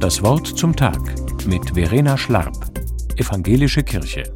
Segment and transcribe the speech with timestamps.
[0.00, 1.00] Das Wort zum Tag
[1.46, 2.70] mit Verena Schlarp,
[3.16, 4.32] Evangelische Kirche.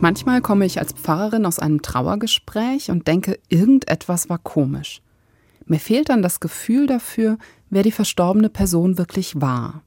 [0.00, 5.02] Manchmal komme ich als Pfarrerin aus einem Trauergespräch und denke, irgendetwas war komisch.
[5.66, 7.38] Mir fehlt dann das Gefühl dafür,
[7.68, 9.82] wer die verstorbene Person wirklich war.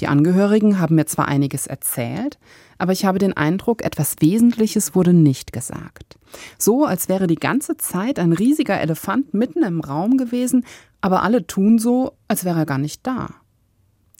[0.00, 2.38] Die Angehörigen haben mir zwar einiges erzählt,
[2.78, 6.18] aber ich habe den Eindruck, etwas Wesentliches wurde nicht gesagt.
[6.58, 10.64] So, als wäre die ganze Zeit ein riesiger Elefant mitten im Raum gewesen,
[11.00, 13.28] aber alle tun so, als wäre er gar nicht da.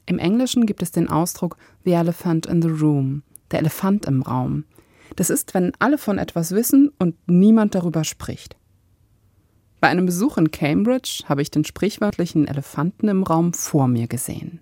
[0.06, 4.64] Im Englischen gibt es den Ausdruck The Elephant in the Room, der Elefant im Raum.
[5.16, 8.56] Das ist, wenn alle von etwas wissen und niemand darüber spricht.
[9.80, 14.60] Bei einem Besuch in Cambridge habe ich den sprichwörtlichen Elefanten im Raum vor mir gesehen.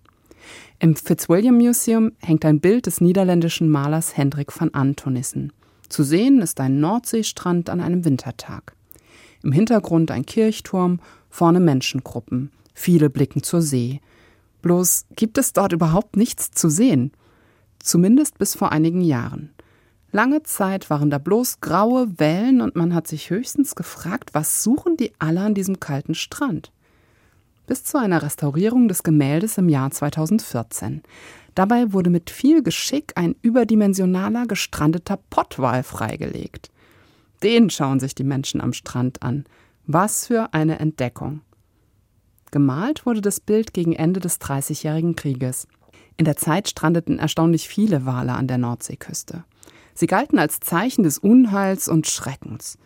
[0.79, 5.53] Im Fitzwilliam Museum hängt ein Bild des niederländischen Malers Hendrik van Antonissen.
[5.89, 8.75] Zu sehen ist ein Nordseestrand an einem Wintertag.
[9.43, 12.51] Im Hintergrund ein Kirchturm, vorne Menschengruppen.
[12.75, 14.01] Viele blicken zur See.
[14.63, 17.13] Bloß gibt es dort überhaupt nichts zu sehen.
[17.79, 19.51] Zumindest bis vor einigen Jahren.
[20.13, 24.97] Lange Zeit waren da bloß graue Wellen und man hat sich höchstens gefragt, was suchen
[24.97, 26.71] die alle an diesem kalten Strand?
[27.67, 31.03] Bis zu einer Restaurierung des Gemäldes im Jahr 2014.
[31.55, 36.71] Dabei wurde mit viel Geschick ein überdimensionaler gestrandeter Pottwal freigelegt.
[37.43, 39.45] Den schauen sich die Menschen am Strand an.
[39.87, 41.41] Was für eine Entdeckung.
[42.53, 45.67] Gemalt wurde das Bild gegen Ende des Dreißigjährigen Krieges.
[46.17, 49.45] In der Zeit strandeten erstaunlich viele Wale an der Nordseeküste.
[49.95, 52.79] Sie galten als Zeichen des Unheils und Schreckens.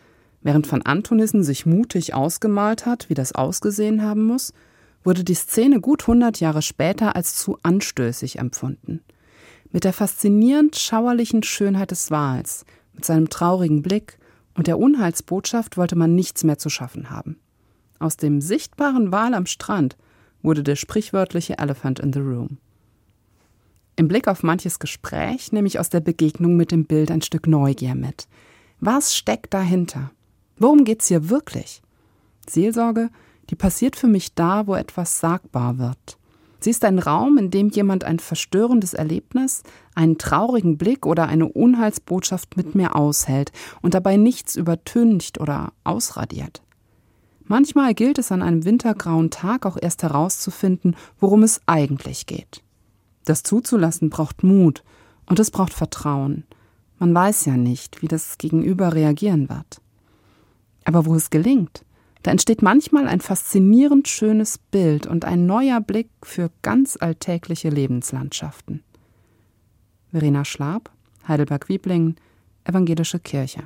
[0.46, 4.52] Während von Antonissen sich mutig ausgemalt hat, wie das ausgesehen haben muss,
[5.02, 9.00] wurde die Szene gut 100 Jahre später als zu anstößig empfunden.
[9.72, 14.20] Mit der faszinierend schauerlichen Schönheit des Wals, mit seinem traurigen Blick
[14.54, 17.40] und der Unheilsbotschaft wollte man nichts mehr zu schaffen haben.
[17.98, 19.96] Aus dem sichtbaren Wal am Strand
[20.42, 22.58] wurde der sprichwörtliche Elephant in the Room.
[23.96, 27.48] Im Blick auf manches Gespräch nehme ich aus der Begegnung mit dem Bild ein Stück
[27.48, 28.28] Neugier mit.
[28.78, 30.12] Was steckt dahinter?
[30.58, 31.82] Worum geht's hier wirklich?
[32.48, 33.10] Seelsorge
[33.50, 36.18] die passiert für mich da, wo etwas sagbar wird.
[36.58, 39.62] Sie ist ein Raum, in dem jemand ein verstörendes Erlebnis,
[39.94, 43.52] einen traurigen Blick oder eine Unheilsbotschaft mit mir aushält
[43.82, 46.62] und dabei nichts übertüncht oder ausradiert.
[47.44, 52.62] Manchmal gilt es an einem wintergrauen Tag auch erst herauszufinden, worum es eigentlich geht.
[53.24, 54.82] Das zuzulassen braucht Mut
[55.26, 56.44] und es braucht Vertrauen.
[56.98, 59.80] Man weiß ja nicht, wie das Gegenüber reagieren wird.
[60.86, 61.84] Aber wo es gelingt,
[62.22, 68.84] da entsteht manchmal ein faszinierend schönes Bild und ein neuer Blick für ganz alltägliche Lebenslandschaften.
[70.12, 70.92] Verena Schlab,
[71.26, 72.14] Heidelberg-Wieblingen,
[72.62, 73.64] Evangelische Kirche.